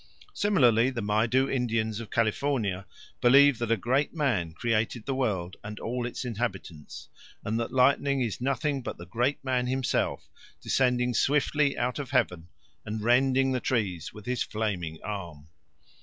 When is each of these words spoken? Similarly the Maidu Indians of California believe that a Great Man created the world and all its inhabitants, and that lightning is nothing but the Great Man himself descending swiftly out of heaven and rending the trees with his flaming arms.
Similarly 0.33 0.89
the 0.89 1.03
Maidu 1.03 1.47
Indians 1.47 1.99
of 1.99 2.09
California 2.09 2.87
believe 3.21 3.59
that 3.59 3.69
a 3.71 3.77
Great 3.77 4.15
Man 4.15 4.51
created 4.51 5.05
the 5.05 5.13
world 5.13 5.57
and 5.63 5.79
all 5.79 6.07
its 6.07 6.25
inhabitants, 6.25 7.07
and 7.45 7.59
that 7.59 7.71
lightning 7.71 8.19
is 8.19 8.41
nothing 8.41 8.81
but 8.81 8.97
the 8.97 9.05
Great 9.05 9.43
Man 9.43 9.67
himself 9.67 10.27
descending 10.59 11.13
swiftly 11.13 11.77
out 11.77 11.99
of 11.99 12.09
heaven 12.09 12.47
and 12.83 13.03
rending 13.03 13.51
the 13.51 13.59
trees 13.59 14.11
with 14.11 14.25
his 14.25 14.41
flaming 14.41 14.99
arms. 15.03 15.45